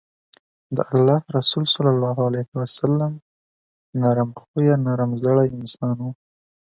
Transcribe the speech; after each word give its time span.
د 0.75 0.77
الله 0.93 1.19
رسول 1.37 1.63
صلی 1.73 1.91
الله 1.95 2.17
عليه 2.27 2.47
وسلّم 2.59 3.13
نرم 4.01 4.29
خويه، 4.41 4.75
نرم 4.85 5.11
زړی 5.23 5.47
انسان 5.57 5.97
وو 6.03 6.11